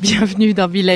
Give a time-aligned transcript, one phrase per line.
[0.00, 0.94] Bienvenue dans Villa.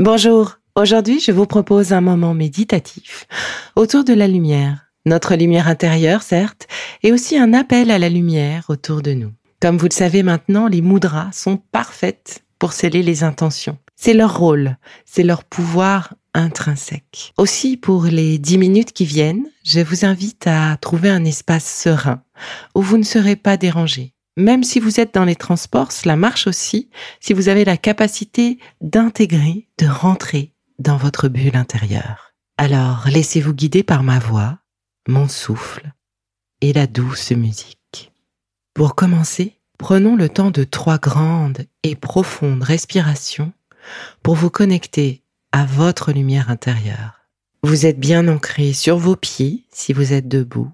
[0.00, 0.58] Bonjour.
[0.74, 3.28] Aujourd'hui, je vous propose un moment méditatif
[3.76, 4.86] autour de la lumière.
[5.06, 6.66] Notre lumière intérieure, certes,
[7.04, 9.30] et aussi un appel à la lumière autour de nous.
[9.60, 13.78] Comme vous le savez maintenant, les mudras sont parfaites pour sceller les intentions.
[13.94, 17.34] C'est leur rôle, c'est leur pouvoir intrinsèque.
[17.36, 22.22] Aussi, pour les dix minutes qui viennent, je vous invite à trouver un espace serein
[22.74, 24.11] où vous ne serez pas dérangé.
[24.36, 26.88] Même si vous êtes dans les transports, cela marche aussi
[27.20, 32.32] si vous avez la capacité d'intégrer, de rentrer dans votre bulle intérieure.
[32.56, 34.58] Alors laissez-vous guider par ma voix,
[35.06, 35.92] mon souffle
[36.60, 38.12] et la douce musique.
[38.74, 43.52] Pour commencer, prenons le temps de trois grandes et profondes respirations
[44.22, 47.26] pour vous connecter à votre lumière intérieure.
[47.62, 50.72] Vous êtes bien ancré sur vos pieds si vous êtes debout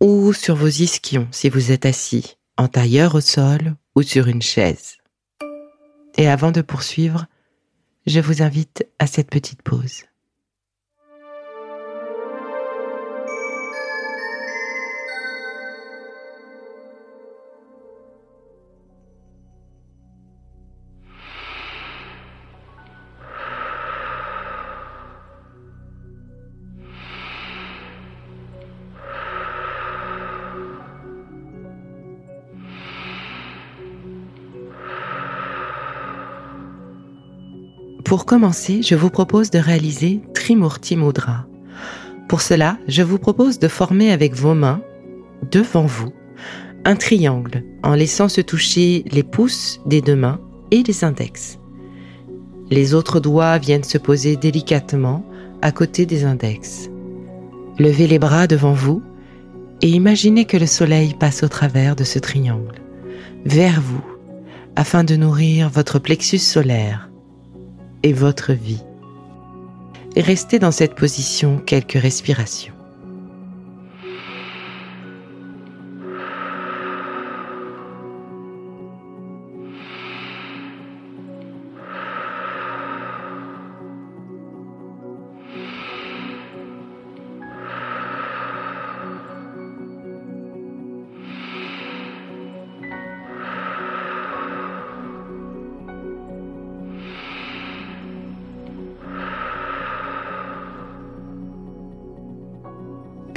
[0.00, 4.42] ou sur vos ischions si vous êtes assis, en tailleur au sol ou sur une
[4.42, 4.96] chaise.
[6.16, 7.26] Et avant de poursuivre,
[8.06, 10.04] je vous invite à cette petite pause.
[38.10, 41.46] Pour commencer, je vous propose de réaliser Trimurti Mudra.
[42.28, 44.82] Pour cela, je vous propose de former avec vos mains,
[45.52, 46.12] devant vous,
[46.84, 50.40] un triangle en laissant se toucher les pouces des deux mains
[50.72, 51.60] et les index.
[52.68, 55.24] Les autres doigts viennent se poser délicatement
[55.62, 56.90] à côté des index.
[57.78, 59.04] Levez les bras devant vous
[59.82, 62.82] et imaginez que le soleil passe au travers de ce triangle,
[63.44, 64.04] vers vous,
[64.74, 67.09] afin de nourrir votre plexus solaire
[68.02, 68.82] et votre vie.
[70.16, 72.74] restez dans cette position quelques respirations.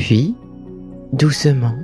[0.06, 0.36] Puis,
[1.14, 1.78] doucement,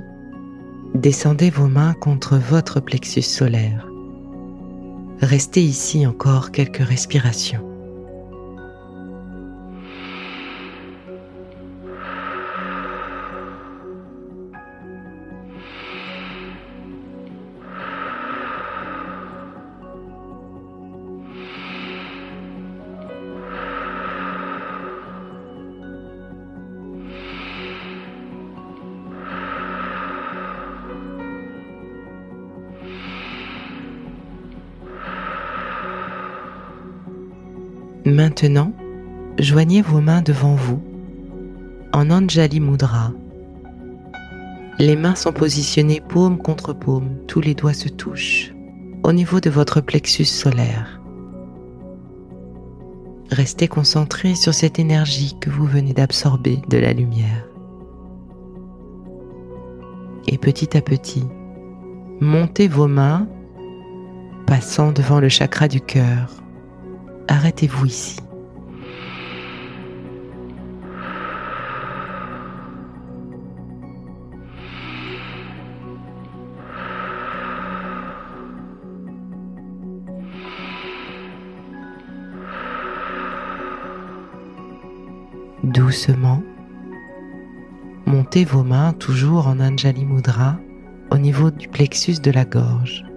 [0.94, 3.88] descendez vos mains contre votre plexus solaire.
[5.22, 7.66] Restez ici encore quelques respirations.
[38.10, 38.72] Maintenant,
[39.38, 40.82] joignez vos mains devant vous
[41.92, 43.12] en Anjali Mudra.
[44.80, 48.52] Les mains sont positionnées paume contre paume, tous les doigts se touchent
[49.04, 51.00] au niveau de votre plexus solaire.
[53.30, 57.46] Restez concentré sur cette énergie que vous venez d'absorber de la lumière.
[60.26, 61.24] Et petit à petit,
[62.20, 63.28] montez vos mains,
[64.48, 66.42] passant devant le chakra du cœur,
[67.30, 68.16] arrêtez-vous ici.
[85.62, 86.42] Doucement,
[88.06, 90.58] montez vos mains toujours en Anjali Mudra
[91.12, 93.09] au niveau du plexus de la gorge.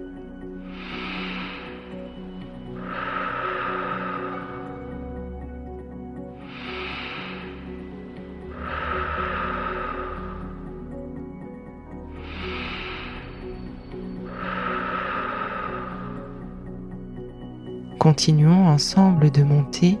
[18.04, 19.96] Continuons ensemble de monter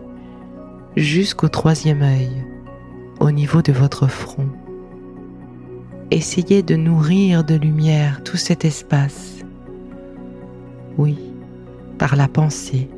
[0.94, 2.44] jusqu'au troisième œil,
[3.18, 4.50] au niveau de votre front.
[6.10, 9.38] Essayez de nourrir de lumière tout cet espace.
[10.98, 11.18] Oui,
[11.96, 12.90] par la pensée.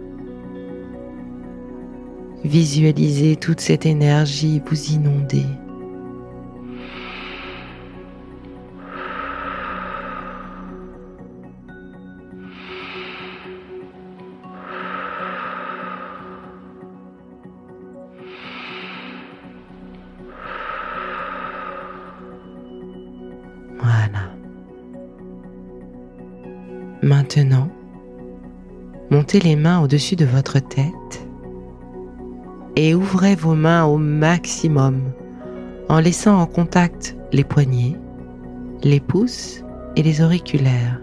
[2.43, 5.47] Visualisez toute cette énergie vous inonder.
[27.07, 27.69] Maintenant,
[29.11, 31.29] montez les mains au-dessus de votre tête
[32.75, 35.13] et ouvrez vos mains au maximum
[35.89, 37.95] en laissant en contact les poignets,
[38.83, 39.63] les pouces
[39.95, 41.01] et les auriculaires.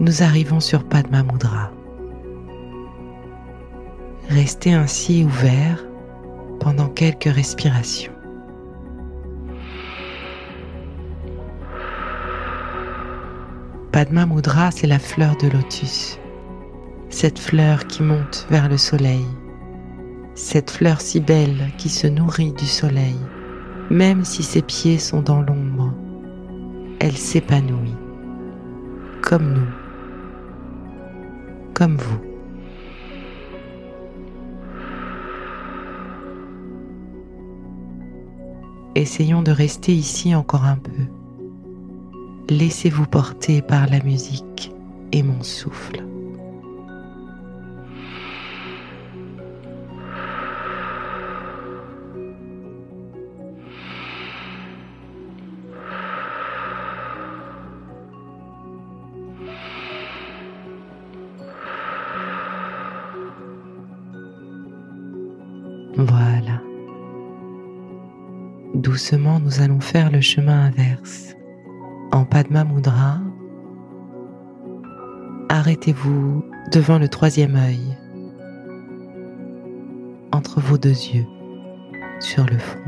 [0.00, 1.70] Nous arrivons sur Padma Mudra.
[4.28, 5.84] Restez ainsi ouvert
[6.58, 8.19] pendant quelques respirations.
[13.92, 16.20] Padma Mudra, c'est la fleur de lotus.
[17.08, 19.26] Cette fleur qui monte vers le soleil.
[20.36, 23.16] Cette fleur si belle qui se nourrit du soleil.
[23.90, 25.92] Même si ses pieds sont dans l'ombre,
[27.00, 27.96] elle s'épanouit.
[29.22, 29.70] Comme nous.
[31.74, 32.20] Comme vous.
[38.94, 41.19] Essayons de rester ici encore un peu.
[42.50, 44.72] Laissez-vous porter par la musique
[45.12, 46.04] et mon souffle.
[65.96, 66.60] Voilà.
[68.74, 71.36] Doucement, nous allons faire le chemin inverse
[72.12, 73.18] en Padma Mudra,
[75.48, 77.96] arrêtez-vous devant le troisième œil,
[80.32, 81.26] entre vos deux yeux,
[82.18, 82.80] sur le front.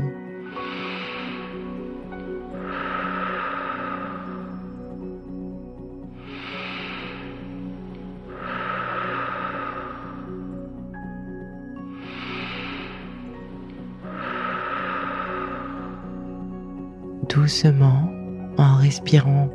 [17.29, 18.12] Doucement,
[18.57, 19.49] en respirant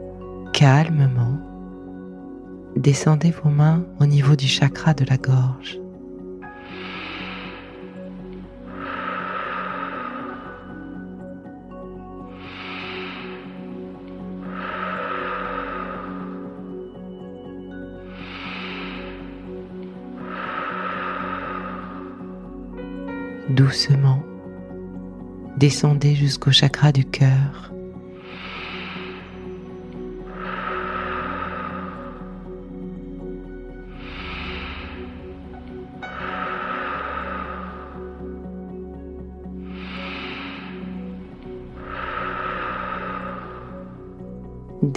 [0.52, 1.38] calmement,
[2.76, 5.78] descendez vos mains au niveau du chakra de la gorge.
[23.50, 24.22] Doucement,
[25.56, 27.72] descendez jusqu'au chakra du cœur.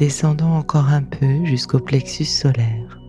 [0.01, 2.99] Descendons encore un peu jusqu'au plexus solaire.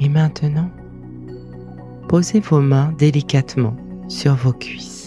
[0.00, 0.68] Et maintenant,
[2.08, 3.76] posez vos mains délicatement
[4.08, 4.99] sur vos cuisses.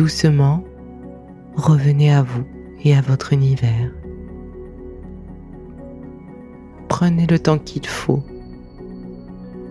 [0.00, 0.64] Doucement,
[1.56, 2.46] revenez à vous
[2.82, 3.92] et à votre univers.
[6.88, 8.22] Prenez le temps qu'il faut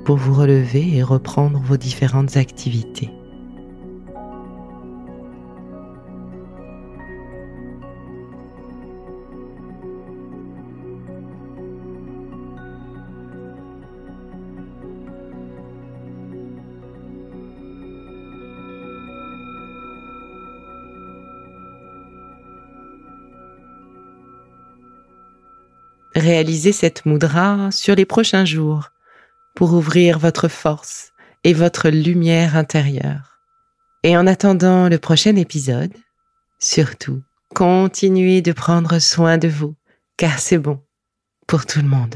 [0.05, 3.09] pour vous relever et reprendre vos différentes activités.
[26.19, 28.89] Réalisez cette moudra sur les prochains jours
[29.55, 31.13] pour ouvrir votre force
[31.45, 33.39] et votre lumière intérieure.
[34.03, 35.93] Et en attendant le prochain épisode,
[36.59, 37.21] surtout,
[37.55, 39.75] continuez de prendre soin de vous,
[40.17, 40.81] car c'est bon
[41.47, 42.15] pour tout le monde.